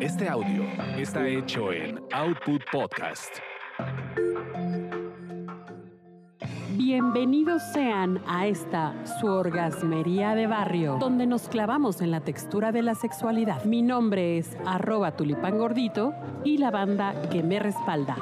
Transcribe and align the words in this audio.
Este 0.00 0.28
audio 0.28 0.64
está 0.98 1.26
hecho 1.26 1.72
en 1.72 1.98
Output 2.12 2.62
Podcast. 2.70 3.38
Bienvenidos 6.72 7.62
sean 7.72 8.22
a 8.26 8.46
esta 8.46 8.94
su 9.18 9.26
orgasmería 9.26 10.34
de 10.34 10.46
barrio, 10.46 10.98
donde 11.00 11.26
nos 11.26 11.48
clavamos 11.48 12.02
en 12.02 12.10
la 12.10 12.20
textura 12.20 12.72
de 12.72 12.82
la 12.82 12.94
sexualidad. 12.94 13.64
Mi 13.64 13.80
nombre 13.80 14.36
es 14.36 14.56
arroba 14.66 15.16
tulipán 15.16 15.56
gordito 15.56 16.12
y 16.44 16.58
la 16.58 16.70
banda 16.70 17.14
que 17.30 17.42
me 17.42 17.58
respalda. 17.58 18.16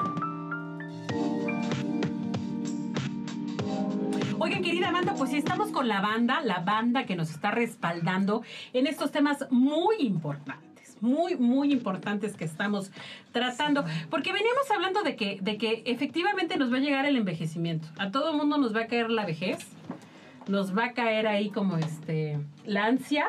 Oigan, 4.39 4.63
querida 4.63 4.93
banda, 4.93 5.15
pues 5.17 5.31
sí 5.31 5.39
estamos 5.39 5.71
con 5.71 5.89
la 5.89 6.01
banda, 6.01 6.41
la 6.43 6.61
banda 6.61 7.07
que 7.07 7.17
nos 7.17 7.31
está 7.31 7.51
respaldando 7.51 8.43
en 8.73 8.87
estos 8.87 9.11
temas 9.11 9.47
muy 9.51 9.97
importantes, 10.01 10.74
muy, 11.05 11.37
muy 11.37 11.73
importantes 11.73 12.35
que 12.35 12.45
estamos 12.45 12.91
tratando. 13.31 13.85
Porque 14.11 14.33
veníamos 14.33 14.71
hablando 14.71 15.03
de 15.03 15.15
que, 15.15 15.39
de 15.41 15.57
que 15.59 15.83
efectivamente 15.85 16.57
nos 16.57 16.73
va 16.73 16.79
a 16.79 16.81
llegar 16.81 17.07
el 17.07 17.17
envejecimiento. 17.17 17.87
A 17.99 18.11
todo 18.11 18.33
mundo 18.33 18.59
nos 18.59 18.75
va 18.75 18.83
a 18.83 18.87
caer 18.87 19.11
la 19.11 19.27
vejez, 19.27 19.59
nos 20.49 20.77
va 20.77 20.87
a 20.87 20.93
caer 20.93 21.27
ahí 21.27 21.51
como 21.51 21.77
este 21.77 22.39
la 22.65 22.87
ansia, 22.87 23.27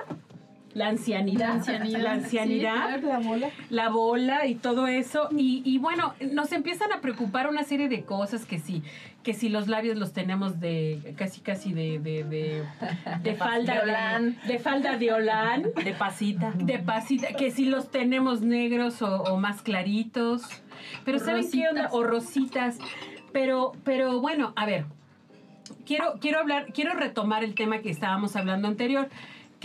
la 0.75 0.89
ancianidad, 0.89 1.47
La 1.47 1.53
ancianidad, 1.53 1.99
la, 2.01 2.11
ancianidad, 2.11 2.73
sí, 2.95 3.01
claro, 3.01 3.07
la 3.07 3.19
bola. 3.19 3.49
la 3.69 3.89
bola 3.89 4.45
y 4.45 4.55
todo 4.55 4.87
eso. 4.87 5.29
Y, 5.31 5.61
y 5.65 5.77
bueno, 5.77 6.13
nos 6.33 6.51
empiezan 6.51 6.91
a 6.91 6.99
preocupar 6.99 7.47
una 7.47 7.63
serie 7.63 7.87
de 7.89 8.03
cosas 8.03 8.45
que 8.45 8.59
sí, 8.59 8.83
que 9.23 9.33
si 9.33 9.47
los 9.47 9.69
labios 9.69 9.97
los 9.97 10.11
tenemos 10.11 10.59
de 10.59 11.15
casi 11.17 11.39
casi 11.39 11.71
de, 11.73 11.99
de, 11.99 12.25
de, 12.25 12.63
de 13.23 13.35
falda 13.35 14.19
De 14.45 14.59
falda 14.59 14.97
de 14.97 15.13
Olán, 15.13 15.63
De 15.83 15.93
pasita. 15.93 16.51
de 16.51 16.77
pasita, 16.79 17.29
que 17.33 17.51
si 17.51 17.65
los 17.65 17.89
tenemos 17.89 18.41
negros 18.41 19.01
o, 19.01 19.23
o 19.23 19.37
más 19.37 19.61
claritos. 19.61 20.43
Pero 21.05 21.19
¿saben 21.19 21.49
qué 21.49 21.69
onda? 21.69 21.87
O 21.93 22.03
rositas. 22.03 22.77
Pero, 23.31 23.71
pero 23.85 24.19
bueno, 24.19 24.51
a 24.57 24.65
ver, 24.65 24.85
quiero, 25.85 26.15
quiero 26.19 26.39
hablar, 26.39 26.73
quiero 26.73 26.93
retomar 26.93 27.43
el 27.45 27.55
tema 27.55 27.79
que 27.79 27.89
estábamos 27.89 28.35
hablando 28.35 28.67
anterior, 28.67 29.07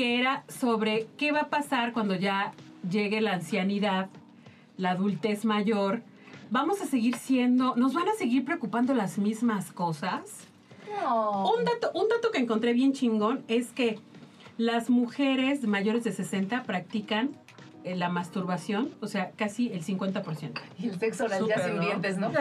que 0.01 0.19
era 0.19 0.45
sobre 0.49 1.09
qué 1.19 1.31
va 1.31 1.41
a 1.41 1.49
pasar 1.51 1.93
cuando 1.93 2.15
ya 2.15 2.55
llegue 2.91 3.21
la 3.21 3.35
ancianidad, 3.35 4.09
la 4.79 4.93
adultez 4.93 5.45
mayor. 5.45 6.01
¿Vamos 6.49 6.81
a 6.81 6.87
seguir 6.87 7.17
siendo, 7.17 7.77
nos 7.77 7.93
van 7.93 8.09
a 8.09 8.15
seguir 8.15 8.47
preocupando 8.47 8.95
las 8.95 9.19
mismas 9.19 9.73
cosas? 9.73 10.47
No. 11.03 11.53
Un 11.53 11.67
dato, 11.67 11.91
un 11.93 12.09
dato 12.09 12.31
que 12.31 12.39
encontré 12.39 12.73
bien 12.73 12.95
chingón 12.95 13.45
es 13.47 13.73
que 13.73 13.99
las 14.57 14.89
mujeres 14.89 15.67
mayores 15.67 16.03
de 16.03 16.13
60 16.13 16.63
practican 16.63 17.37
eh, 17.85 17.95
la 17.95 18.09
masturbación, 18.09 18.95
o 19.03 19.07
sea, 19.07 19.33
casi 19.33 19.71
el 19.71 19.85
50%. 19.85 20.63
Y 20.79 20.89
el 20.89 20.99
sexo 20.99 21.27
oral 21.27 21.47
ya 21.47 21.63
sin 21.63 21.77
¿no? 21.77 21.83
dientes, 21.83 22.17
¿no? 22.17 22.29
Oye, 22.29 22.39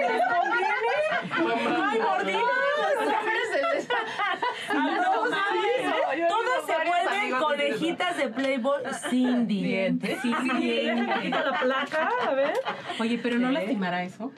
¿les 0.00 0.22
conviene? 0.34 0.66
¡Ay! 1.30 1.98
No, 2.00 2.08
¿sabes? 3.04 3.88
Todas 6.28 6.66
se 6.66 6.88
vuelven 6.88 7.40
conejitas 7.40 8.16
de 8.16 8.28
Playboy 8.28 8.82
sin 9.10 9.46
dientes. 9.46 10.20
Sin 10.22 10.60
dientes. 10.60 11.30
la 11.30 11.58
placa, 11.60 12.10
a 12.28 12.34
ver. 12.34 12.52
Oye, 12.98 13.18
pero 13.22 13.38
no 13.38 13.50
lastimará 13.50 14.04
eso. 14.04 14.32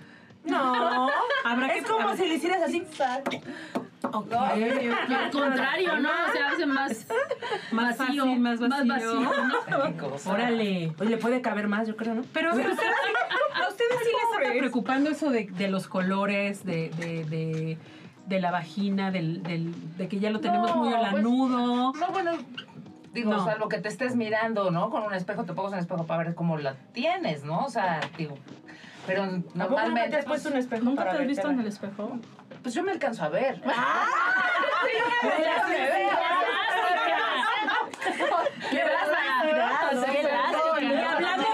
No. 0.45 1.09
Habrá 1.45 1.73
que 1.73 1.79
Es 1.79 1.87
como 1.87 2.15
si 2.17 2.27
le 2.29 2.35
hicieras 2.35 2.63
así. 2.63 2.83
Ok. 4.13 4.33
Al 4.33 5.31
contrario, 5.33 5.97
¿no? 5.99 6.11
Se 6.33 6.39
hace 6.39 6.67
más, 6.67 7.07
Más 7.73 7.97
vacío, 7.99 8.25
fácil, 8.25 8.41
más 8.41 8.61
vacío. 8.61 8.87
vacío, 8.87 9.21
¿no? 9.71 9.83
Qué 9.87 9.97
cosa. 9.97 10.33
Órale. 10.33 10.93
Oye, 11.01 11.11
le 11.11 11.17
puede 11.17 11.41
caber 11.41 11.67
más, 11.69 11.89
yo 11.89 11.97
creo, 11.97 12.15
¿no? 12.15 12.23
Pero 12.33 12.51
a 12.53 12.55
ustedes, 12.55 12.69
a 12.69 13.69
ustedes 13.69 13.99
sí 14.01 14.11
les 14.11 14.41
está 14.43 14.59
preocupando 14.59 15.11
eso 15.11 15.31
de, 15.31 15.47
de 15.47 15.69
los 15.69 15.89
colores, 15.89 16.65
de, 16.65 16.91
de, 16.91 17.25
de, 17.25 17.79
de 18.27 18.41
la 18.41 18.51
vagina, 18.51 19.11
del, 19.11 19.43
del, 19.43 19.75
de 19.97 20.09
que 20.09 20.19
ya 20.19 20.31
lo 20.31 20.41
tenemos 20.41 20.71
No, 20.71 20.77
muy 20.77 20.89
pues, 20.91 21.01
olanudo. 21.01 21.93
No, 21.93 22.09
bueno, 22.13 22.33
digo, 23.13 23.33
No. 23.33 23.45
salvo 23.45 23.69
que 23.69 23.79
te 23.79 23.89
estés 23.89 24.17
mirando, 24.17 24.71
¿no? 24.71 24.91
Con 24.91 25.03
un 25.03 25.15
espejo, 25.15 25.45
te 25.45 25.53
pongas 25.53 25.73
un 25.73 25.79
espejo 25.79 26.05
para 26.07 26.25
ver 26.25 26.35
cómo 26.35 26.57
la 26.57 26.75
tienes, 26.93 27.45
¿no? 27.45 27.65
O 27.65 27.71
sea, 27.71 28.01
digo, 28.17 28.39
pero 29.07 29.27
¿Normalmente 29.55 30.11
te 30.11 30.17
has 30.17 30.25
puesto 30.25 30.49
un 30.49 30.55
pues, 30.55 30.65
espejo 30.65 30.85
¿Nunca 30.85 31.05
para 31.05 31.17
te 31.17 31.23
has 31.23 31.29
visto 31.29 31.51
en 31.51 31.61
el 31.61 31.67
espejo? 31.67 32.19
pues 32.63 32.75
yo 32.75 32.83
me 32.83 32.93
alcanzo 32.93 33.25
a 33.25 33.29
ver. 33.29 33.61
¡Qué 38.71 38.77
Y 40.81 41.05
hablando 41.05 41.45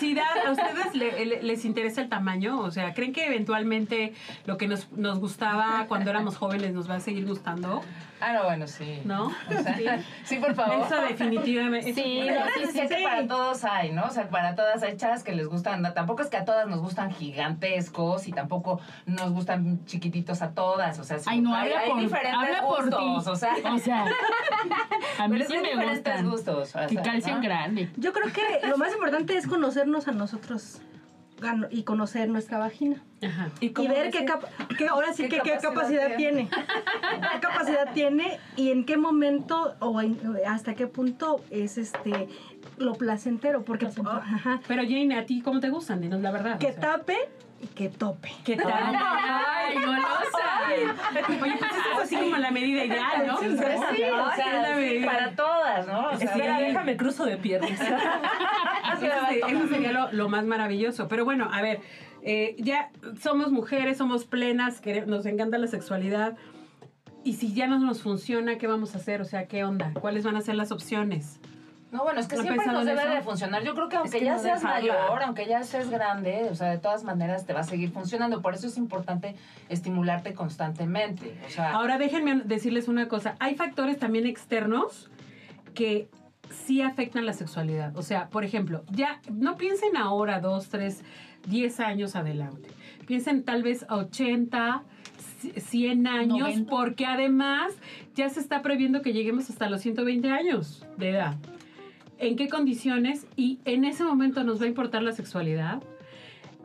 de 0.00 0.12
elasticidad, 0.12 0.46
¿a 0.46 0.50
ustedes 0.52 0.94
le- 0.94 1.24
le- 1.26 1.42
les 1.42 1.64
interesa 1.64 2.00
el 2.00 2.08
tamaño? 2.08 2.58
O 2.60 2.70
sea, 2.70 2.94
¿creen 2.94 3.12
que 3.12 3.26
eventualmente 3.26 4.12
lo 4.46 4.56
que 4.56 4.68
nos, 4.68 4.90
nos 4.92 5.18
gustaba 5.18 5.84
cuando 5.88 6.10
éramos 6.10 6.36
jóvenes 6.36 6.72
nos 6.72 6.88
va 6.90 6.96
a 6.96 7.00
seguir 7.00 7.26
gustando? 7.26 7.82
Ah, 8.20 8.32
no, 8.32 8.44
bueno, 8.44 8.66
sí. 8.66 9.00
¿No? 9.04 9.26
O 9.26 9.62
sea, 9.62 10.00
sí, 10.24 10.36
por 10.38 10.54
favor. 10.56 10.84
Eso 10.86 11.00
definitivamente. 11.02 11.94
Sí, 11.94 12.20
no, 12.28 12.40
sí, 12.66 12.72
sí, 12.72 12.80
que 12.88 12.96
sí. 12.96 13.04
para 13.04 13.26
todos 13.28 13.64
hay, 13.64 13.92
¿no? 13.92 14.06
O 14.06 14.10
sea, 14.10 14.28
para 14.28 14.56
todas 14.56 14.82
hay 14.82 14.96
chavas 14.96 15.22
que 15.22 15.32
les 15.32 15.46
gustan, 15.46 15.82
no, 15.82 15.92
tampoco 15.92 16.22
es 16.22 16.28
que 16.28 16.36
a 16.36 16.44
todas 16.44 16.66
nos 16.66 16.80
gustan 16.80 17.12
gigantescos 17.12 18.26
y 18.26 18.32
tampoco 18.32 18.80
nos 19.06 19.30
gustan 19.30 19.84
chiquititos 19.86 20.42
a 20.42 20.50
todas, 20.50 20.98
o 20.98 21.04
sea, 21.04 21.18
sí, 21.20 21.26
Ay, 21.28 21.40
no, 21.40 21.54
hay, 21.54 21.68
habla 21.70 21.80
hay 21.80 21.90
por, 21.90 22.00
diferentes 22.00 22.34
habla 22.34 22.60
por 22.62 22.84
gustos, 22.90 23.24
ti. 23.24 23.30
o 23.30 23.36
sea, 23.36 23.52
O 23.72 23.78
sea, 23.78 24.04
a 25.18 25.28
mí 25.28 25.40
sí 25.46 25.54
me 25.58 25.86
gustan. 25.88 26.28
gustos, 26.28 26.74
o 26.74 26.86
Que 26.88 26.94
sea, 26.94 27.02
calcen 27.02 27.34
¿no? 27.36 27.40
grande. 27.42 27.90
Yo 27.96 28.12
creo 28.12 28.32
que 28.32 28.66
lo 28.66 28.76
más 28.78 28.92
importante 28.92 29.36
es 29.36 29.46
conocernos 29.88 30.08
a 30.08 30.12
nosotros 30.12 30.80
y 31.70 31.84
conocer 31.84 32.28
nuestra 32.28 32.58
vagina. 32.58 32.96
Ajá. 33.24 33.48
Y 33.60 33.70
cómo 33.70 33.88
ver 33.88 34.10
qué, 34.10 34.18
que- 34.20 34.24
capa- 34.24 34.48
qué- 34.76 34.88
ahora 34.88 35.12
sí 35.12 35.22
¿Qué 35.24 35.36
que 35.36 35.42
qué 35.42 35.50
capacidad 35.52 35.74
capacidad 35.74 36.16
tiene. 36.16 36.48
¿Qué 36.50 37.40
capacidad 37.40 37.92
tiene 37.92 38.38
y 38.56 38.70
en 38.72 38.84
qué 38.84 38.96
momento 38.96 39.74
o 39.78 40.00
en- 40.00 40.18
hasta 40.46 40.74
qué 40.74 40.86
punto 40.88 41.40
es 41.50 41.78
este 41.78 42.28
lo 42.76 42.94
placentero? 42.94 43.64
Porque 43.64 43.86
ajá, 43.86 44.60
Pero 44.66 44.82
Jane, 44.82 45.16
¿a 45.16 45.26
ti 45.26 45.40
cómo 45.40 45.60
te 45.60 45.70
gustan? 45.70 46.00
Dinos 46.00 46.20
la 46.20 46.32
verdad. 46.32 46.58
que 46.58 46.68
o 46.68 46.72
sea. 46.72 46.80
tape 46.80 47.16
y 47.62 47.66
que 47.68 47.88
tope. 47.88 48.32
¿Qué 48.44 48.56
tal? 48.56 48.72
¡Ay, 48.72 49.74
golosa! 49.76 50.44
Oye, 50.68 51.38
pues 51.38 51.54
eso 51.54 51.66
es 51.66 52.02
así 52.02 52.16
como 52.16 52.36
la 52.36 52.50
medida 52.50 52.84
ideal, 52.84 53.26
¿no? 53.26 53.38
Sí, 53.38 53.46
sí, 53.46 53.54
o 53.54 53.56
Es 53.56 53.80
la 53.80 54.34
sea, 54.36 54.74
sí, 54.76 54.80
medida. 54.80 55.06
para 55.06 55.34
todas, 55.34 55.86
¿no? 55.86 56.08
O 56.10 56.16
sea, 56.18 56.28
Espera, 56.30 56.58
déjame 56.60 56.96
cruzo 56.96 57.24
de 57.24 57.36
piernas. 57.38 57.70
Eso, 59.06 59.46
se- 59.46 59.52
eso 59.54 59.68
sería 59.68 59.92
lo, 59.92 60.12
lo 60.12 60.28
más 60.28 60.44
maravilloso. 60.44 61.08
Pero 61.08 61.24
bueno, 61.24 61.48
a 61.52 61.62
ver, 61.62 61.80
eh, 62.22 62.56
ya 62.58 62.90
somos 63.20 63.50
mujeres, 63.52 63.98
somos 63.98 64.24
plenas, 64.24 64.80
nos 65.06 65.26
encanta 65.26 65.58
la 65.58 65.66
sexualidad. 65.66 66.36
Y 67.24 67.34
si 67.34 67.52
ya 67.52 67.66
no 67.66 67.78
nos 67.78 68.02
funciona, 68.02 68.58
¿qué 68.58 68.66
vamos 68.66 68.94
a 68.94 68.98
hacer? 68.98 69.20
O 69.20 69.24
sea, 69.24 69.46
¿qué 69.46 69.64
onda? 69.64 69.92
¿Cuáles 70.00 70.24
van 70.24 70.36
a 70.36 70.40
ser 70.40 70.54
las 70.54 70.72
opciones? 70.72 71.40
No, 71.90 72.02
bueno, 72.04 72.20
es 72.20 72.26
que 72.28 72.36
¿No 72.36 72.42
siempre 72.42 72.66
nos 72.66 72.84
debe 72.84 73.00
eso? 73.02 73.10
de 73.10 73.22
funcionar. 73.22 73.64
Yo 73.64 73.74
creo 73.74 73.88
que 73.88 73.96
aunque 73.96 74.18
que 74.18 74.24
ya 74.26 74.34
no 74.34 74.38
seas 74.42 74.60
dejarla. 74.60 74.92
mayor, 74.92 75.22
aunque 75.22 75.46
ya 75.46 75.62
seas 75.62 75.88
grande, 75.88 76.48
o 76.50 76.54
sea, 76.54 76.68
de 76.68 76.76
todas 76.78 77.02
maneras 77.02 77.46
te 77.46 77.54
va 77.54 77.60
a 77.60 77.64
seguir 77.64 77.90
funcionando. 77.92 78.42
Por 78.42 78.52
eso 78.54 78.66
es 78.66 78.76
importante 78.76 79.34
estimularte 79.70 80.34
constantemente. 80.34 81.34
O 81.46 81.50
sea, 81.50 81.72
Ahora 81.72 81.96
déjenme 81.96 82.42
decirles 82.44 82.88
una 82.88 83.08
cosa. 83.08 83.36
Hay 83.40 83.54
factores 83.54 83.98
también 83.98 84.26
externos 84.26 85.10
que 85.74 86.08
sí 86.50 86.82
afectan 86.82 87.26
la 87.26 87.32
sexualidad. 87.32 87.96
O 87.96 88.02
sea, 88.02 88.28
por 88.28 88.44
ejemplo, 88.44 88.84
ya 88.90 89.20
no 89.30 89.56
piensen 89.56 89.96
ahora, 89.96 90.40
dos, 90.40 90.68
tres, 90.68 91.02
diez 91.46 91.80
años 91.80 92.16
adelante. 92.16 92.68
Piensen 93.06 93.42
tal 93.42 93.62
vez 93.62 93.86
a 93.88 93.96
80, 93.96 94.82
100 95.56 96.06
años, 96.06 96.38
90. 96.40 96.70
porque 96.70 97.06
además 97.06 97.72
ya 98.14 98.28
se 98.28 98.40
está 98.40 98.62
previendo 98.62 99.02
que 99.02 99.12
lleguemos 99.12 99.48
hasta 99.50 99.70
los 99.70 99.80
120 99.80 100.30
años 100.30 100.84
de 100.96 101.10
edad. 101.10 101.36
¿En 102.18 102.36
qué 102.36 102.48
condiciones? 102.48 103.26
Y 103.36 103.60
en 103.64 103.84
ese 103.84 104.02
momento 104.04 104.42
nos 104.42 104.60
va 104.60 104.64
a 104.64 104.68
importar 104.68 105.02
la 105.02 105.12
sexualidad. 105.12 105.82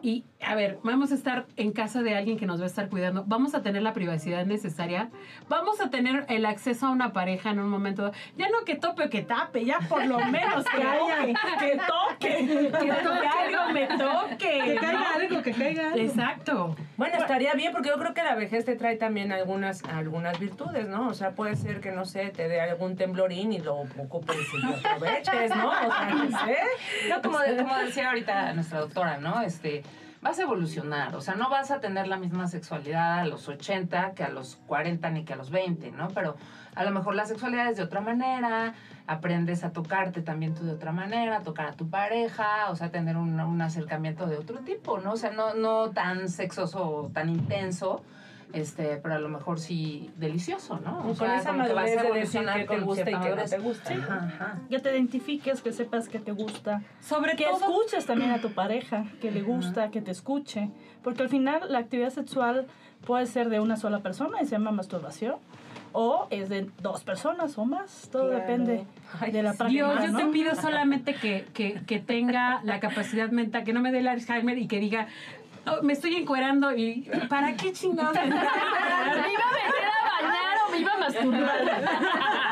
Y, 0.04 0.26
a 0.46 0.54
ver, 0.54 0.80
vamos 0.84 1.14
a 1.14 1.16
estar 1.16 1.46
en 1.56 1.72
casa 1.72 2.04
de 2.04 2.14
alguien 2.14 2.38
que 2.38 2.46
nos 2.46 2.60
va 2.60 2.66
a 2.66 2.68
estar 2.68 2.90
cuidando. 2.90 3.24
Vamos 3.26 3.56
a 3.56 3.64
tener 3.64 3.82
la 3.82 3.94
privacidad 3.94 4.46
necesaria. 4.46 5.10
Vamos 5.48 5.80
a 5.80 5.90
tener 5.90 6.26
el 6.28 6.46
acceso 6.46 6.88
a 6.88 6.90
una 6.90 7.14
pareja 7.14 7.52
en 7.52 7.60
un 7.60 7.70
momento. 7.70 8.12
Ya 8.38 8.50
no 8.50 8.66
que 8.66 8.76
tope 8.76 9.06
o 9.06 9.10
que 9.10 9.22
tape, 9.22 9.64
ya 9.64 9.80
por 9.88 10.06
lo 10.06 10.20
menos 10.20 10.66
que 10.66 10.84
haya, 10.84 11.26
que 11.58 11.80
toque. 11.88 12.70
Que 12.70 12.70
toque, 12.70 13.28
algo 13.28 13.74
me 13.74 13.88
toque. 13.88 14.38
Que. 14.38 14.80
Algo, 15.28 15.42
que 15.42 15.52
caiga 15.52 15.88
algo. 15.88 15.98
Exacto. 15.98 16.76
Bueno, 16.98 17.18
estaría 17.18 17.54
bien 17.54 17.72
porque 17.72 17.90
yo 17.90 17.98
creo 17.98 18.14
que 18.14 18.24
la 18.24 18.36
vejez 18.36 18.66
te 18.66 18.76
trae 18.76 18.96
también 18.98 19.32
algunas 19.32 19.84
algunas 19.86 20.40
virtudes, 20.40 20.88
¿no? 20.88 21.08
O 21.10 21.14
sea, 21.14 21.32
puede 21.32 21.56
ser 21.56 21.80
que, 21.82 21.92
no 21.92 22.06
sé, 22.06 22.30
te 22.30 22.48
dé 22.48 22.62
algún 22.62 22.96
temblorín 22.96 23.52
y 23.54 23.60
lo 23.60 23.76
ocupes 23.76 24.38
y 24.54 24.58
lo 24.66 24.76
aproveches, 24.76 25.56
¿no? 25.56 25.70
O 25.70 25.74
sea, 25.92 26.10
no 26.14 26.30
sé. 26.46 26.58
no, 27.10 27.22
como, 27.22 27.40
de- 27.40 27.58
como 27.58 27.78
decía 27.78 28.10
ahorita 28.10 28.54
nuestra 28.54 28.80
doctora, 28.80 29.18
¿no? 29.18 29.42
Este, 29.42 29.84
vas 30.24 30.40
a 30.40 30.44
evolucionar, 30.44 31.16
o 31.16 31.22
sea, 31.22 31.36
no 31.36 31.50
vas 31.50 31.70
a 31.70 31.82
tener 31.82 32.08
la 32.08 32.18
misma 32.18 32.48
sexualidad 32.48 33.20
a 33.20 33.26
los 33.26 33.50
80 33.50 34.14
que 34.14 34.24
a 34.24 34.30
los 34.30 34.56
40 34.68 35.10
ni 35.10 35.26
que 35.26 35.34
a 35.34 35.36
los 35.36 35.52
20, 35.52 35.92
¿no? 35.92 36.08
Pero 36.08 36.38
a 36.76 36.86
lo 36.86 36.92
mejor 36.92 37.14
la 37.14 37.26
sexualidad 37.26 37.70
es 37.70 37.76
de 37.76 37.84
otra 37.84 38.00
manera, 38.00 38.74
aprendes 39.06 39.66
a 39.66 39.74
tocarte 39.74 40.22
también 40.22 40.56
tú 40.56 40.64
de 40.64 40.72
otra 40.72 40.94
manera, 40.94 41.38
a 41.38 41.44
tocar 41.44 41.68
a 41.68 41.74
tu 41.74 41.90
pareja, 41.90 42.70
o 42.70 42.76
sea, 42.78 42.90
tener 42.90 43.18
un, 43.18 43.38
un 43.38 43.62
acercamiento 43.62 44.26
de 44.26 44.38
otro 44.38 44.60
tipo, 44.60 44.98
¿no? 44.98 45.12
O 45.12 45.18
sea, 45.18 45.32
no, 45.32 45.56
no 45.56 45.90
tan 45.90 46.30
sexoso 46.30 46.90
o 46.90 47.10
tan 47.10 47.28
intenso, 47.28 48.02
este, 48.54 48.98
pero 48.98 49.16
a 49.16 49.20
lo 49.20 49.30
mejor 49.30 49.60
sí 49.60 50.12
delicioso, 50.18 50.80
¿no? 50.80 51.00
O 51.00 51.04
con 51.04 51.16
sea, 51.16 51.38
esa 51.40 51.52
como 51.52 51.66
que 51.66 51.74
vas 51.74 51.92
a 51.92 51.96
madurez 51.96 52.14
de 52.14 52.20
decir 52.20 52.42
qué 52.56 52.64
te 52.66 52.80
gusta 52.80 53.02
y 53.12 53.20
qué 53.20 53.30
no 53.36 53.44
te 53.44 53.58
gusta. 53.58 53.94
Ajá, 53.94 54.16
ajá. 54.28 54.60
Que 54.70 54.80
te 54.80 54.92
identifiques, 54.92 55.62
que 55.62 55.72
sepas 55.74 56.08
que 56.08 56.20
te 56.20 56.32
gusta. 56.32 56.82
Sobre 57.02 57.36
Que 57.36 57.46
todo, 57.46 57.58
escuches 57.58 58.06
también 58.06 58.32
a 58.32 58.40
tu 58.40 58.52
pareja, 58.54 59.06
que 59.22 59.32
le 59.32 59.42
gusta, 59.42 59.90
que 59.92 60.02
te 60.02 60.12
escuche. 60.12 60.70
Porque 61.04 61.24
al 61.24 61.30
final 61.30 61.62
la 61.70 61.80
actividad 61.80 62.10
sexual 62.12 62.68
puede 63.06 63.26
ser 63.26 63.50
de 63.50 63.60
una 63.60 63.76
sola 63.76 64.00
persona 64.00 64.38
y 64.42 64.46
se 64.46 64.52
llama 64.52 64.72
masturbación. 64.72 65.36
O 65.96 66.28
es 66.32 66.50
de 66.50 66.70
dos 66.82 67.04
personas 67.04 67.56
o 67.60 67.66
más. 67.66 68.10
Todo 68.12 68.30
Claro. 68.30 68.40
depende 68.40 68.86
de 69.32 69.44
la 69.44 69.54
práctica. 69.54 69.68
Dios, 69.70 70.06
yo 70.06 70.12
¿no? 70.12 70.18
te 70.18 70.26
pido 70.28 70.56
solamente 70.56 71.14
que, 71.14 71.46
que, 71.54 71.82
que 71.86 72.00
tenga 72.00 72.62
la 72.64 72.80
capacidad 72.80 73.30
mental, 73.30 73.64
que 73.64 73.74
no 73.74 73.80
me 73.82 73.92
dé 73.92 74.00
el 74.00 74.08
Alzheimer 74.08 74.58
y 74.58 74.68
que 74.68 74.80
diga, 74.80 75.08
"Oh, 75.66 75.82
me 75.82 75.94
estoy 75.94 76.16
encuerando 76.16 76.76
y 76.76 77.10
¿para 77.30 77.56
qué 77.56 77.72
chingados? 77.72 78.14
me 78.16 78.22
¿Me 78.26 78.28
iba 78.28 78.38
a 78.38 79.54
meter 79.54 79.90
a 79.90 80.22
bañar 80.22 80.58
o 80.68 80.72
me 80.72 80.78
iba 80.80 80.94
a 80.94 80.98
masturbar? 80.98 82.40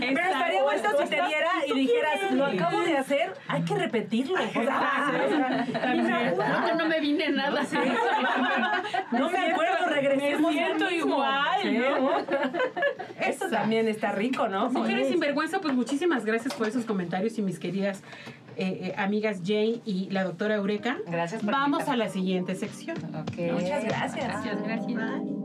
Pero 0.00 0.20
estaría 0.20 0.62
bueno 0.62 0.88
si 1.00 1.08
te 1.08 1.16
diera 1.16 1.50
y 1.66 1.72
dijeras, 1.74 2.32
lo 2.32 2.46
acabo 2.46 2.80
de 2.80 2.96
hacer, 2.96 3.34
hay 3.48 3.62
que 3.62 3.74
repetirlo. 3.74 4.34
O 4.42 4.48
sea, 4.48 5.66
No, 6.36 6.74
no 6.76 6.86
me 6.86 7.00
vine 7.00 7.30
nada. 7.30 7.62
no 9.12 9.30
me 9.30 9.38
acuerdo, 9.38 9.86
regresemos. 9.88 10.54
Me 10.54 10.58
siento 10.58 10.90
igual, 10.90 11.60
Sí. 11.62 11.78
Esto 13.20 13.48
también 13.48 13.88
está 13.88 14.12
rico, 14.12 14.48
¿no? 14.48 14.68
Mujeres 14.70 15.08
sinvergüenza, 15.08 15.60
pues 15.60 15.74
muchísimas 15.74 16.24
gracias 16.24 16.54
por 16.54 16.66
esos 16.66 16.84
comentarios 16.84 17.38
y 17.38 17.42
mis 17.42 17.58
queridas 17.58 18.02
eh, 18.56 18.88
eh, 18.88 18.94
amigas 18.98 19.40
Jane 19.44 19.80
y 19.84 20.08
la 20.10 20.24
doctora 20.24 20.56
Eureka. 20.56 20.98
Gracias 21.06 21.42
por 21.42 21.52
Vamos 21.52 21.88
a 21.88 21.96
la 21.96 22.08
siguiente 22.08 22.54
sección. 22.54 22.96
Ok. 23.14 23.52
Muchas 23.52 23.84
gracias. 23.84 24.26
Gracias, 24.26 24.62
gracias. 24.62 24.86
Bye. 24.86 25.41